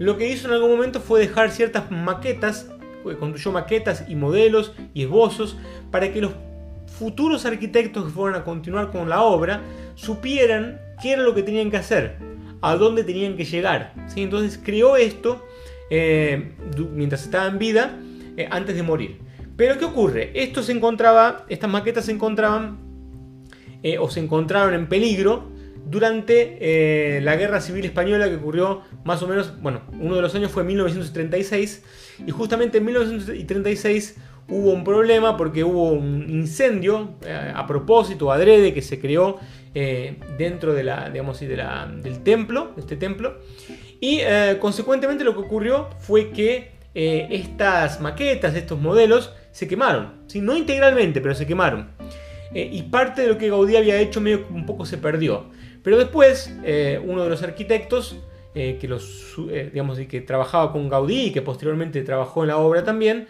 lo 0.00 0.16
que 0.16 0.30
hizo 0.30 0.48
en 0.48 0.54
algún 0.54 0.70
momento 0.70 0.98
fue 1.00 1.20
dejar 1.20 1.50
ciertas 1.50 1.90
maquetas, 1.90 2.70
construyó 3.18 3.52
maquetas 3.52 4.06
y 4.08 4.14
modelos 4.14 4.72
y 4.94 5.02
esbozos 5.02 5.58
para 5.90 6.10
que 6.10 6.22
los 6.22 6.32
futuros 6.86 7.44
arquitectos 7.44 8.06
que 8.06 8.10
fueran 8.10 8.40
a 8.40 8.44
continuar 8.44 8.90
con 8.90 9.10
la 9.10 9.22
obra 9.22 9.60
supieran 9.96 10.80
qué 11.02 11.12
era 11.12 11.22
lo 11.22 11.34
que 11.34 11.42
tenían 11.42 11.70
que 11.70 11.76
hacer, 11.76 12.16
a 12.62 12.76
dónde 12.76 13.04
tenían 13.04 13.36
que 13.36 13.44
llegar. 13.44 13.92
Entonces 14.16 14.58
creó 14.62 14.96
esto 14.96 15.44
eh, 15.90 16.52
mientras 16.94 17.24
estaba 17.24 17.48
en 17.48 17.58
vida, 17.58 17.98
eh, 18.38 18.48
antes 18.50 18.76
de 18.76 18.82
morir. 18.82 19.18
Pero 19.56 19.76
¿qué 19.76 19.84
ocurre? 19.84 20.30
Esto 20.32 20.62
se 20.62 20.72
encontraba, 20.72 21.44
estas 21.50 21.68
maquetas 21.68 22.06
se 22.06 22.12
encontraban 22.12 22.89
eh, 23.82 23.98
o 23.98 24.10
se 24.10 24.20
encontraron 24.20 24.74
en 24.74 24.88
peligro 24.88 25.48
durante 25.86 26.58
eh, 26.60 27.20
la 27.22 27.36
Guerra 27.36 27.60
Civil 27.60 27.84
Española 27.84 28.28
que 28.28 28.36
ocurrió 28.36 28.82
más 29.04 29.22
o 29.22 29.26
menos, 29.26 29.60
bueno, 29.62 29.82
uno 29.98 30.16
de 30.16 30.22
los 30.22 30.34
años 30.34 30.52
fue 30.52 30.64
1936 30.64 31.82
y 32.26 32.30
justamente 32.30 32.78
en 32.78 32.84
1936 32.84 34.16
hubo 34.48 34.72
un 34.72 34.84
problema 34.84 35.36
porque 35.36 35.64
hubo 35.64 35.92
un 35.92 36.28
incendio 36.28 37.14
eh, 37.24 37.52
a 37.54 37.66
propósito, 37.66 38.30
adrede, 38.30 38.74
que 38.74 38.82
se 38.82 39.00
creó 39.00 39.38
dentro 40.36 40.74
de 40.74 40.82
la, 40.82 41.10
digamos, 41.10 41.38
de 41.38 41.56
la, 41.56 41.86
del 41.86 42.24
templo, 42.24 42.72
este 42.76 42.96
templo, 42.96 43.38
y 44.00 44.20
consecuentemente 44.58 45.22
lo 45.22 45.32
que 45.34 45.42
ocurrió 45.42 45.88
fue 46.00 46.30
que 46.30 46.72
estas 46.92 48.00
maquetas, 48.00 48.56
estos 48.56 48.80
modelos, 48.80 49.32
se 49.52 49.68
quemaron, 49.68 50.14
¿sí? 50.26 50.40
no 50.40 50.56
integralmente, 50.56 51.20
pero 51.20 51.36
se 51.36 51.46
quemaron. 51.46 51.99
Y 52.52 52.82
parte 52.82 53.22
de 53.22 53.28
lo 53.28 53.38
que 53.38 53.48
Gaudí 53.48 53.76
había 53.76 54.00
hecho 54.00 54.20
medio 54.20 54.46
un 54.50 54.66
poco 54.66 54.84
se 54.84 54.98
perdió. 54.98 55.46
Pero 55.82 55.98
después, 55.98 56.54
eh, 56.64 57.00
uno 57.04 57.24
de 57.24 57.30
los 57.30 57.42
arquitectos 57.42 58.16
eh, 58.54 58.78
que, 58.80 58.88
los, 58.88 59.34
eh, 59.50 59.70
digamos, 59.72 59.98
que 59.98 60.20
trabajaba 60.20 60.72
con 60.72 60.88
Gaudí 60.88 61.26
y 61.26 61.32
que 61.32 61.42
posteriormente 61.42 62.02
trabajó 62.02 62.42
en 62.42 62.48
la 62.48 62.58
obra 62.58 62.84
también, 62.84 63.28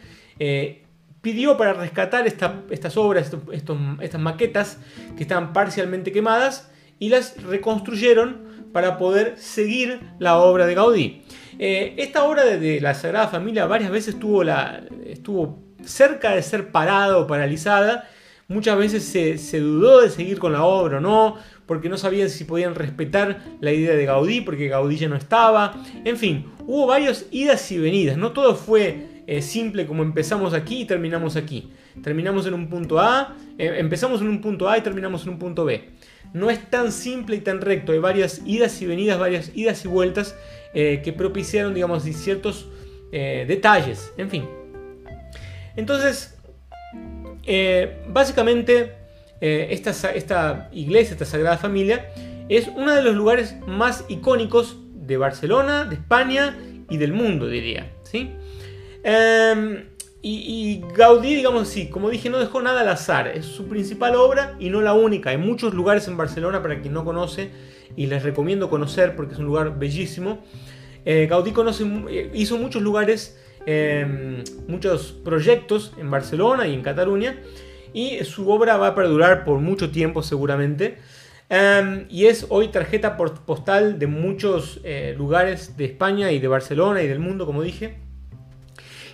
pidió 1.21 1.59
para 1.59 1.75
rescatar 1.75 2.27
estas 2.27 2.97
obras, 2.97 3.31
estas 3.53 4.21
maquetas 4.21 4.79
que 5.19 5.23
estaban 5.23 5.53
parcialmente 5.53 6.13
quemadas 6.13 6.71
y 6.99 7.11
las 7.11 7.43
reconstruyeron 7.43 8.71
para 8.73 8.97
poder 8.97 9.37
seguir 9.37 10.01
la 10.19 10.39
obra 10.39 10.65
de 10.65 10.75
Gaudí. 10.75 11.23
esta 11.59 12.25
obra 12.25 12.47
de, 12.47 12.81
la 12.81 12.95
Sagrada 12.95 13.29
Familia 13.29 13.67
varias 13.67 13.91
veces 13.91 14.17
la, 14.45 14.83
estuvo 15.05 15.59
cerca 15.85 16.35
de 16.35 16.43
ser 16.43 16.71
parada 16.71 17.19
o 17.19 17.27
paralizada. 17.27 18.09
Muchas 18.51 18.77
veces 18.77 19.05
se, 19.05 19.61
dudó 19.61 20.01
de 20.01 20.11
seguir 20.11 20.41
con 20.41 20.53
la 20.53 20.65
obra 20.65 20.99
o 20.99 21.01
no 21.01 21.37
porque 21.67 21.89
no 21.89 21.97
sabían 21.97 22.29
si 22.29 22.43
podían 22.43 22.75
respetar 22.75 23.45
la 23.61 23.73
idea 23.73 23.95
de 23.95 24.05
Gaudí, 24.05 24.41
porque 24.41 24.67
Gaudí 24.67 24.97
ya 24.97 25.09
no 25.09 25.15
estaba. 25.15 25.81
En 26.05 26.17
fin, 26.17 26.47
hubo 26.67 26.89
varias 26.89 27.27
idas 27.31 27.71
y 27.71 27.79
venidas, 27.79 28.17
no 28.17 28.33
todo 28.33 28.57
fue 28.57 29.23
eh, 29.29 29.41
simple 29.41 29.87
como 29.87 30.03
empezamos 30.03 30.53
aquí 30.53 30.81
y 30.81 30.85
terminamos 30.85 31.37
aquí. 31.37 31.71
Terminamos 32.03 32.45
en 32.49 32.55
un 32.55 32.69
punto 32.69 32.99
A, 32.99 33.37
eh, 33.57 33.77
empezamos 33.79 34.21
en 34.21 34.27
un 34.27 34.41
punto 34.41 34.69
A 34.69 34.77
y 34.79 34.81
terminamos 34.81 35.23
en 35.23 35.29
un 35.29 35.39
punto 35.39 35.65
B. 35.65 35.89
No 36.33 36.51
es 36.51 36.69
tan 36.71 36.91
simple 36.91 37.37
y 37.37 37.41
tan 37.43 37.61
recto, 37.61 37.93
hay 37.93 38.01
varias 38.01 38.43
idas 38.45 38.83
y 38.83 38.87
venidas, 38.87 39.21
varias 39.21 39.53
idas 39.55 39.85
y 39.85 39.89
vueltas 39.89 40.37
eh, 40.75 41.03
que 41.05 41.13
propiciaron, 41.13 41.73
digamos, 41.73 42.03
ciertos 42.03 42.69
detalles, 43.13 44.13
en 44.17 44.29
fin. 44.29 44.45
Entonces, 45.77 46.40
básicamente 48.09 49.01
eh, 49.41 49.69
esta, 49.71 50.69
iglesia, 50.73 51.13
esta 51.13 51.25
Sagrada 51.25 51.57
Familia, 51.57 52.11
es 52.49 52.69
uno 52.69 52.95
de 52.95 53.03
los 53.03 53.15
lugares 53.15 53.57
más 53.67 54.05
icónicos 54.09 54.77
de 54.93 55.17
Barcelona, 55.17 55.85
de 55.85 55.95
España 55.95 56.59
y 56.91 56.99
del 56.99 57.13
mundo, 57.13 57.47
diría. 57.47 57.91
¿sí? 58.03 58.31
Em, 59.03 59.87
y, 60.21 60.83
Gaudí, 60.95 61.35
digamos 61.35 61.63
así, 61.63 61.89
como 61.89 62.11
dije, 62.11 62.29
no 62.29 62.39
dejó 62.39 62.61
nada 62.61 62.83
al 62.83 62.89
azar. 62.89 63.29
Es 63.29 63.47
su 63.47 63.67
principal 63.67 64.15
obra 64.17 64.57
y 64.59 64.69
no 64.69 64.83
la 64.83 64.93
única. 64.93 65.31
Hay 65.31 65.39
muchos 65.39 65.73
lugares 65.73 66.07
en 66.09 66.19
Barcelona 66.19 66.61
para 66.61 66.81
quien 66.83 66.93
no 66.93 67.05
conoce 67.05 67.51
y 67.97 68.07
les 68.07 68.23
recomiendo 68.23 68.69
conocer 68.69 69.17
porque 69.17 69.33
es 69.33 69.39
un 69.39 69.47
lugar 69.47 69.79
bellísimo. 69.79 70.45
Eh, 71.07 71.27
Gaudí 71.31 71.53
conoce, 71.53 71.85
eh, 72.11 72.31
hizo 72.35 72.59
muchos 72.59 72.83
lugares, 72.83 73.39
em, 73.71 74.45
muchos 74.69 75.13
proyectos 75.13 75.93
en 75.99 76.11
Barcelona 76.11 76.67
y 76.67 76.75
en 76.75 76.83
Cataluña 76.83 77.37
y 77.93 78.25
su 78.25 78.51
obra 78.51 78.77
va 78.77 78.89
a 78.89 78.95
perdurar 78.95 79.45
por 79.45 79.59
mucho 79.59 79.91
tiempo 79.91 80.23
seguramente. 80.23 80.99
Em, 81.49 82.07
y 82.09 82.27
es 82.27 82.47
hoy 82.49 82.69
tarjeta 82.69 83.17
postal 83.17 83.99
de 83.99 84.07
muchos 84.07 84.81
eh, 84.85 85.15
lugares 85.19 85.77
de 85.77 85.85
España 85.85 86.31
y 86.31 86.39
de 86.39 86.47
Barcelona 86.47 87.03
y 87.03 87.09
del 87.09 87.19
mundo, 87.19 87.45
como 87.45 87.63
dije. 87.63 87.99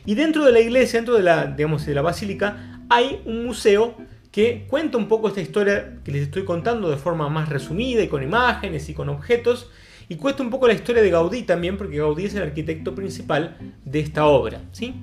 Y 0.04 0.14
dentro 0.14 0.44
de 0.44 0.52
la 0.52 0.60
iglesia, 0.60 0.98
dentro 0.98 1.16
de 1.16 1.22
la, 1.22 1.46
digamos, 1.46 1.86
de 1.86 1.94
la 1.94 2.02
basílica, 2.02 2.82
hay 2.88 3.22
un 3.24 3.44
museo 3.44 3.94
que 4.30 4.66
cuenta 4.68 4.98
un 4.98 5.08
poco 5.08 5.28
esta 5.28 5.40
historia 5.40 5.98
que 6.04 6.12
les 6.12 6.22
estoy 6.22 6.44
contando 6.44 6.90
de 6.90 6.98
forma 6.98 7.28
más 7.30 7.48
resumida 7.48 8.02
y 8.02 8.08
con 8.08 8.22
imágenes 8.22 8.88
y 8.90 8.94
con 8.94 9.08
objetos. 9.08 9.70
Y 10.08 10.16
cuesta 10.16 10.42
un 10.42 10.50
poco 10.50 10.68
la 10.68 10.74
historia 10.74 11.02
de 11.02 11.10
Gaudí 11.10 11.42
también, 11.42 11.76
porque 11.76 11.98
Gaudí 11.98 12.26
es 12.26 12.34
el 12.34 12.42
arquitecto 12.42 12.94
principal 12.94 13.56
de 13.84 14.00
esta 14.00 14.26
obra. 14.26 14.60
¿sí? 14.72 14.94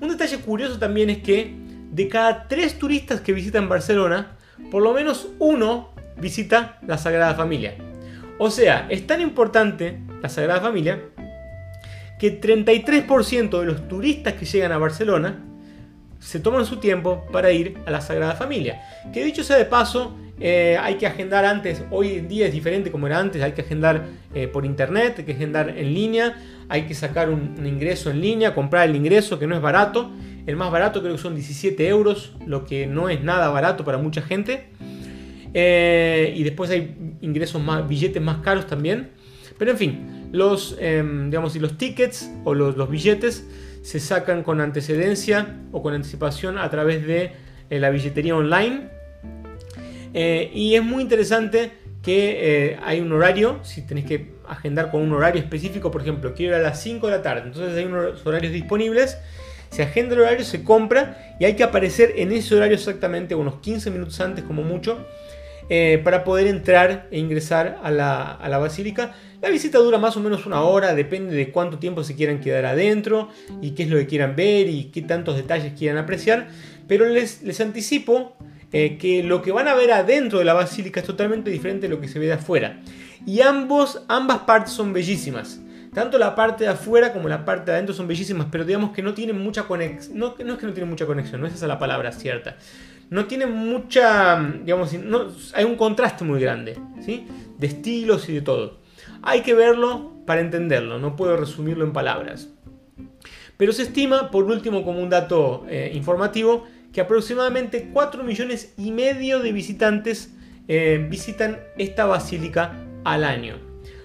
Un 0.00 0.08
detalle 0.08 0.38
curioso 0.38 0.78
también 0.78 1.10
es 1.10 1.18
que 1.18 1.54
de 1.90 2.08
cada 2.08 2.46
tres 2.46 2.78
turistas 2.78 3.20
que 3.20 3.32
visitan 3.32 3.68
Barcelona, 3.68 4.36
por 4.70 4.82
lo 4.82 4.92
menos 4.92 5.28
uno 5.38 5.90
visita 6.20 6.78
la 6.86 6.98
Sagrada 6.98 7.34
Familia. 7.34 7.74
O 8.38 8.50
sea, 8.50 8.86
es 8.90 9.06
tan 9.06 9.20
importante 9.20 10.00
la 10.22 10.28
Sagrada 10.28 10.60
Familia 10.60 11.00
que 12.18 12.40
33% 12.40 13.60
de 13.60 13.66
los 13.66 13.88
turistas 13.88 14.34
que 14.34 14.44
llegan 14.44 14.72
a 14.72 14.78
Barcelona 14.78 15.44
se 16.20 16.40
toman 16.40 16.64
su 16.64 16.78
tiempo 16.78 17.26
para 17.32 17.52
ir 17.52 17.78
a 17.86 17.90
la 17.90 18.00
Sagrada 18.00 18.34
Familia. 18.34 18.80
Que 19.12 19.24
dicho 19.24 19.44
sea 19.44 19.56
de 19.56 19.66
paso, 19.66 20.16
eh, 20.40 20.76
hay 20.80 20.94
que 20.96 21.06
agendar 21.06 21.44
antes, 21.44 21.82
hoy 21.90 22.14
en 22.14 22.28
día 22.28 22.46
es 22.46 22.52
diferente 22.52 22.90
como 22.90 23.06
era 23.06 23.18
antes, 23.18 23.42
hay 23.42 23.52
que 23.52 23.62
agendar 23.62 24.06
eh, 24.34 24.48
por 24.48 24.64
internet, 24.64 25.14
hay 25.18 25.24
que 25.24 25.32
agendar 25.32 25.70
en 25.70 25.94
línea, 25.94 26.36
hay 26.68 26.82
que 26.82 26.94
sacar 26.94 27.30
un 27.30 27.66
ingreso 27.66 28.10
en 28.10 28.20
línea, 28.20 28.54
comprar 28.54 28.88
el 28.88 28.96
ingreso 28.96 29.38
que 29.38 29.46
no 29.46 29.54
es 29.54 29.62
barato 29.62 30.10
el 30.46 30.56
más 30.56 30.70
barato 30.70 31.00
creo 31.00 31.14
que 31.14 31.20
son 31.20 31.34
17 31.34 31.88
euros, 31.88 32.32
lo 32.46 32.64
que 32.64 32.86
no 32.86 33.08
es 33.08 33.22
nada 33.22 33.48
barato 33.48 33.84
para 33.84 33.98
mucha 33.98 34.20
gente. 34.20 34.66
Eh, 35.54 36.34
y 36.36 36.42
después 36.42 36.70
hay 36.70 37.16
ingresos 37.20 37.62
más, 37.62 37.88
billetes 37.88 38.22
más 38.22 38.38
caros 38.38 38.66
también. 38.66 39.10
Pero 39.56 39.70
en 39.70 39.78
fin, 39.78 40.28
los, 40.32 40.76
em, 40.80 41.30
digamos, 41.30 41.56
los 41.56 41.78
tickets 41.78 42.30
o 42.44 42.54
los, 42.54 42.90
billetes 42.90 43.48
se 43.82 44.00
sacan 44.00 44.42
con 44.42 44.60
antecedencia 44.60 45.60
o 45.72 45.82
con 45.82 45.94
anticipación 45.94 46.58
a 46.58 46.68
través 46.70 47.06
de 47.06 47.32
la 47.70 47.90
billetería 47.90 48.36
online. 48.36 48.88
Eh, 50.14 50.50
y 50.54 50.74
es 50.74 50.82
muy 50.82 51.02
interesante 51.02 51.72
que 52.02 52.78
hay 52.82 53.00
un 53.00 53.12
horario, 53.12 53.60
si 53.62 53.82
tenéis 53.82 54.06
que 54.06 54.34
agendar 54.46 54.90
con 54.90 55.00
un 55.00 55.12
horario 55.12 55.42
específico, 55.42 55.90
por 55.90 56.02
ejemplo, 56.02 56.34
quiero 56.34 56.54
ir 56.54 56.60
a 56.60 56.62
las 56.62 56.82
5 56.82 57.06
de 57.06 57.12
la 57.16 57.22
tarde, 57.22 57.42
entonces 57.46 57.76
hay 57.76 57.84
unos 57.84 58.24
horarios 58.26 58.52
disponibles 58.52 59.18
se 59.74 59.82
agenda 59.82 60.14
el 60.14 60.20
horario, 60.20 60.44
se 60.44 60.62
compra 60.62 61.34
y 61.40 61.44
hay 61.44 61.54
que 61.54 61.64
aparecer 61.64 62.14
en 62.16 62.30
ese 62.30 62.54
horario 62.54 62.76
exactamente, 62.76 63.34
unos 63.34 63.56
15 63.56 63.90
minutos 63.90 64.20
antes 64.20 64.44
como 64.44 64.62
mucho, 64.62 65.04
eh, 65.68 66.00
para 66.04 66.22
poder 66.22 66.46
entrar 66.46 67.08
e 67.10 67.18
ingresar 67.18 67.80
a 67.82 67.90
la, 67.90 68.58
basílica. 68.58 69.14
La 69.42 69.48
visita 69.48 69.78
dura 69.78 69.98
más 69.98 70.16
o 70.16 70.20
menos 70.20 70.46
una 70.46 70.62
hora, 70.62 70.94
depende 70.94 71.34
de 71.34 71.50
cuánto 71.50 71.80
tiempo 71.80 72.04
se 72.04 72.14
quieran 72.14 72.40
quedar 72.40 72.66
adentro 72.66 73.30
y 73.60 73.72
qué 73.72 73.82
es 73.82 73.90
lo 73.90 73.98
que 73.98 74.06
quieran 74.06 74.36
ver 74.36 74.68
y 74.68 74.92
qué 74.92 75.02
tantos 75.02 75.36
detalles 75.36 75.72
quieran 75.76 75.98
apreciar. 75.98 76.46
Pero 76.86 77.06
les, 77.06 77.42
les 77.42 77.60
anticipo 77.60 78.36
eh, 78.76 78.98
que 78.98 79.22
lo 79.22 79.40
que 79.40 79.52
van 79.52 79.68
a 79.68 79.74
ver 79.74 79.92
adentro 79.92 80.40
de 80.40 80.44
la 80.44 80.52
basílica 80.52 80.98
es 80.98 81.06
totalmente 81.06 81.48
diferente 81.48 81.86
de 81.86 81.94
lo 81.94 82.00
que 82.00 82.08
se 82.08 82.18
ve 82.18 82.26
de 82.26 82.32
afuera. 82.32 82.80
Y 83.24 83.40
ambos, 83.40 84.02
ambas 84.08 84.40
partes 84.40 84.72
son 84.72 84.92
bellísimas. 84.92 85.60
Tanto 85.94 86.18
la 86.18 86.34
parte 86.34 86.64
de 86.64 86.70
afuera 86.70 87.12
como 87.12 87.28
la 87.28 87.44
parte 87.44 87.70
de 87.70 87.76
adentro 87.76 87.94
son 87.94 88.08
bellísimas, 88.08 88.48
pero 88.50 88.64
digamos 88.64 88.90
que 88.90 89.00
no 89.00 89.14
tienen 89.14 89.38
mucha 89.38 89.62
conexión. 89.62 90.18
No, 90.18 90.34
no, 90.44 90.54
es 90.54 90.58
que 90.58 90.66
no 90.66 90.72
tienen 90.72 90.90
mucha 90.90 91.06
conexión, 91.06 91.40
no 91.40 91.46
es 91.46 91.54
esa 91.54 91.68
la 91.68 91.78
palabra 91.78 92.10
cierta. 92.10 92.56
No 93.10 93.26
tienen 93.26 93.52
mucha. 93.52 94.42
Digamos, 94.64 94.92
no, 94.94 95.28
hay 95.54 95.64
un 95.64 95.76
contraste 95.76 96.24
muy 96.24 96.40
grande, 96.40 96.76
¿sí? 97.00 97.28
De 97.56 97.68
estilos 97.68 98.28
y 98.28 98.34
de 98.34 98.42
todo. 98.42 98.80
Hay 99.22 99.42
que 99.42 99.54
verlo 99.54 100.14
para 100.26 100.40
entenderlo, 100.40 100.98
no 100.98 101.14
puedo 101.14 101.36
resumirlo 101.36 101.84
en 101.84 101.92
palabras. 101.92 102.48
Pero 103.56 103.72
se 103.72 103.82
estima, 103.84 104.32
por 104.32 104.46
último, 104.46 104.82
como 104.82 105.00
un 105.00 105.10
dato 105.10 105.64
eh, 105.68 105.92
informativo, 105.94 106.66
que 106.94 107.00
aproximadamente 107.00 107.90
4 107.92 108.22
millones 108.22 108.72
y 108.78 108.92
medio 108.92 109.40
de 109.40 109.50
visitantes 109.50 110.30
eh, 110.68 111.04
visitan 111.10 111.58
esta 111.76 112.06
basílica 112.06 112.72
al 113.02 113.24
año. 113.24 113.58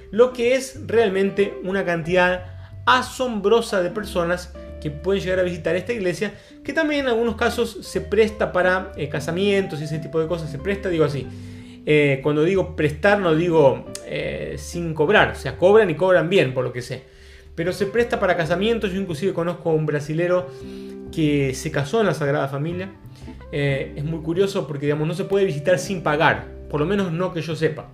Lo 0.09 0.33
que 0.33 0.55
es 0.55 0.87
realmente 0.87 1.53
una 1.63 1.85
cantidad 1.85 2.45
asombrosa 2.87 3.83
de 3.83 3.91
personas 3.91 4.55
que 4.81 4.89
pueden 4.89 5.21
llegar 5.21 5.39
a 5.39 5.43
visitar 5.43 5.75
esta 5.75 5.93
iglesia, 5.93 6.33
que 6.63 6.73
también 6.73 7.01
en 7.01 7.07
algunos 7.09 7.35
casos 7.35 7.77
se 7.81 8.01
presta 8.01 8.51
para 8.51 8.91
eh, 8.97 9.07
casamientos 9.07 9.79
y 9.79 9.83
ese 9.83 9.99
tipo 9.99 10.19
de 10.19 10.27
cosas. 10.27 10.49
Se 10.49 10.57
presta, 10.57 10.89
digo 10.89 11.05
así. 11.05 11.27
Eh, 11.85 12.21
cuando 12.23 12.43
digo 12.43 12.75
prestar, 12.75 13.19
no 13.19 13.35
digo 13.35 13.85
sin 14.57 14.95
cobrar, 14.95 15.33
o 15.33 15.35
sea, 15.35 15.55
cobran 15.55 15.91
y 15.91 15.95
cobran 15.95 16.27
bien, 16.27 16.55
por 16.55 16.63
lo 16.63 16.73
que 16.73 16.81
sé. 16.81 17.03
Pero 17.53 17.71
se 17.71 17.85
presta 17.85 18.19
para 18.19 18.35
casamientos. 18.35 18.91
Yo, 18.91 18.99
inclusive, 18.99 19.33
conozco 19.33 19.69
a 19.69 19.73
un 19.73 19.85
brasilero 19.85 20.47
se 21.53 21.71
casó 21.71 22.01
en 22.01 22.07
la 22.07 22.13
Sagrada 22.13 22.47
Familia. 22.47 22.89
Eh, 23.51 23.93
es 23.95 24.03
muy 24.03 24.19
curioso 24.19 24.67
porque 24.67 24.85
digamos, 24.85 25.07
no 25.07 25.13
se 25.13 25.25
puede 25.25 25.45
visitar 25.45 25.79
sin 25.79 26.03
pagar, 26.03 26.47
por 26.69 26.79
lo 26.79 26.85
menos 26.85 27.11
no 27.11 27.33
que 27.33 27.41
yo 27.41 27.55
sepa. 27.55 27.87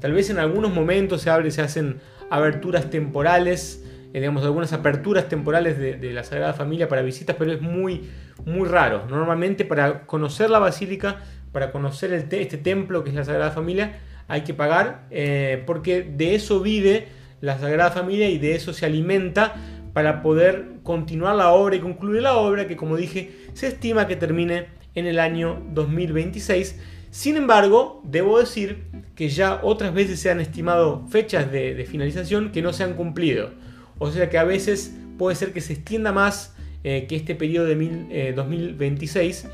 Tal 0.00 0.12
vez 0.12 0.30
en 0.30 0.38
algunos 0.38 0.72
momentos 0.72 1.22
se, 1.22 1.30
abre, 1.30 1.50
se 1.50 1.62
hacen 1.62 2.00
aberturas 2.30 2.90
temporales, 2.90 3.84
eh, 4.12 4.20
digamos, 4.20 4.44
algunas 4.44 4.72
aperturas 4.72 5.28
temporales 5.28 5.78
de, 5.78 6.12
la 6.12 6.24
Sagrada 6.24 6.54
Familia 6.54 6.88
para 6.88 7.02
visitas, 7.02 7.36
pero 7.38 7.52
es 7.52 7.60
muy, 7.60 8.08
muy 8.44 8.68
raro. 8.68 9.06
Normalmente 9.08 9.64
para 9.64 10.06
conocer 10.06 10.50
la 10.50 10.58
basílica, 10.58 11.20
para 11.52 11.70
conocer 11.70 12.12
este 12.12 12.56
templo 12.56 13.04
que 13.04 13.10
es 13.10 13.16
la 13.16 13.24
Sagrada 13.24 13.50
Familia, 13.50 14.00
hay 14.28 14.42
que 14.42 14.54
pagar 14.54 15.04
eh, 15.10 15.62
porque 15.66 16.02
de 16.02 16.34
eso 16.34 16.60
vive 16.60 17.08
la 17.40 17.58
Sagrada 17.58 17.90
Familia 17.90 18.30
y 18.30 18.38
de 18.38 18.54
eso 18.54 18.72
se 18.72 18.86
alimenta 18.86 19.54
para 19.92 20.22
poder 20.22 20.76
continuar 20.82 21.36
la 21.36 21.50
obra 21.50 21.76
y 21.76 21.80
concluir 21.80 22.22
la 22.22 22.36
obra 22.36 22.66
que 22.66 22.76
como 22.76 22.96
dije 22.96 23.30
se 23.52 23.68
estima 23.68 24.06
que 24.06 24.16
termine 24.16 24.66
en 24.94 25.06
el 25.06 25.18
año 25.18 25.62
2026. 25.72 26.78
Sin 27.10 27.36
embargo, 27.36 28.00
debo 28.04 28.38
decir 28.38 28.84
que 29.14 29.28
ya 29.28 29.60
otras 29.62 29.92
veces 29.92 30.18
se 30.20 30.30
han 30.30 30.40
estimado 30.40 31.06
fechas 31.08 31.52
de, 31.52 31.86
finalización 31.88 32.52
que 32.52 32.62
no 32.62 32.72
se 32.72 32.84
han 32.84 32.94
cumplido. 32.94 33.50
O 33.98 34.10
sea 34.10 34.30
que 34.30 34.38
a 34.38 34.44
veces 34.44 34.96
puede 35.18 35.36
ser 35.36 35.52
que 35.52 35.60
se 35.60 35.74
extienda 35.74 36.12
más 36.12 36.54
eh, 36.84 37.06
que 37.08 37.16
este 37.16 37.34
periodo 37.34 37.66
de 37.66 38.32
2026. 38.34 39.44
Eh, 39.44 39.50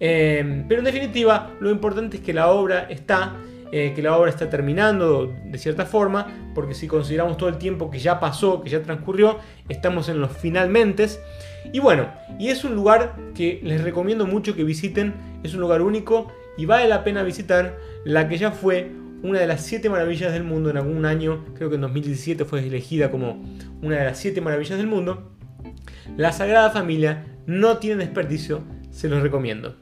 eh, 0.00 0.64
pero 0.68 0.80
en 0.80 0.84
definitiva, 0.84 1.54
lo 1.60 1.70
importante 1.70 2.18
es 2.18 2.22
que 2.22 2.32
la 2.32 2.48
obra 2.48 2.86
está 2.88 3.36
eh, 3.72 3.92
que 3.94 4.02
la 4.02 4.16
obra 4.16 4.30
está 4.30 4.50
terminando 4.50 5.32
de 5.44 5.58
cierta 5.58 5.86
forma, 5.86 6.50
porque 6.54 6.74
si 6.74 6.88
consideramos 6.88 7.36
todo 7.36 7.48
el 7.48 7.58
tiempo 7.58 7.90
que 7.90 7.98
ya 7.98 8.18
pasó, 8.18 8.62
que 8.62 8.70
ya 8.70 8.82
transcurrió, 8.82 9.38
estamos 9.68 10.08
en 10.08 10.20
los 10.20 10.32
finalmente. 10.32 11.06
Y 11.72 11.78
bueno, 11.78 12.08
y 12.38 12.48
es 12.48 12.64
un 12.64 12.74
lugar 12.74 13.16
que 13.34 13.60
les 13.62 13.82
recomiendo 13.82 14.26
mucho 14.26 14.56
que 14.56 14.64
visiten, 14.64 15.14
es 15.44 15.54
un 15.54 15.60
lugar 15.60 15.82
único 15.82 16.32
y 16.56 16.66
vale 16.66 16.88
la 16.88 17.04
pena 17.04 17.22
visitar 17.22 17.78
la 18.04 18.28
que 18.28 18.38
ya 18.38 18.50
fue 18.50 18.90
una 19.22 19.38
de 19.38 19.46
las 19.46 19.62
siete 19.62 19.88
maravillas 19.88 20.32
del 20.32 20.44
mundo 20.44 20.70
en 20.70 20.76
algún 20.76 21.04
año, 21.04 21.44
creo 21.54 21.68
que 21.68 21.76
en 21.76 21.82
2017 21.82 22.44
fue 22.44 22.60
elegida 22.60 23.10
como 23.10 23.44
una 23.82 23.98
de 23.98 24.04
las 24.04 24.18
siete 24.18 24.40
maravillas 24.40 24.78
del 24.78 24.86
mundo. 24.86 25.30
La 26.16 26.32
Sagrada 26.32 26.70
Familia 26.70 27.26
no 27.46 27.78
tiene 27.78 28.04
desperdicio, 28.04 28.64
se 28.90 29.08
los 29.08 29.22
recomiendo. 29.22 29.76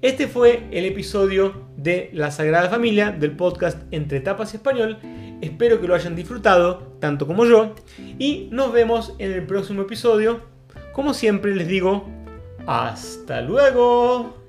Este 0.00 0.28
fue 0.28 0.68
el 0.70 0.84
episodio 0.84 1.67
de 1.78 2.10
La 2.12 2.30
Sagrada 2.30 2.68
Familia 2.68 3.12
del 3.12 3.36
podcast 3.36 3.78
Entre 3.92 4.20
Tapas 4.20 4.52
Español. 4.52 4.98
Espero 5.40 5.80
que 5.80 5.86
lo 5.86 5.94
hayan 5.94 6.16
disfrutado, 6.16 6.96
tanto 7.00 7.26
como 7.26 7.46
yo. 7.46 7.74
Y 8.18 8.48
nos 8.50 8.72
vemos 8.72 9.14
en 9.18 9.32
el 9.32 9.46
próximo 9.46 9.82
episodio. 9.82 10.40
Como 10.92 11.14
siempre 11.14 11.54
les 11.54 11.68
digo, 11.68 12.06
hasta 12.66 13.40
luego. 13.40 14.47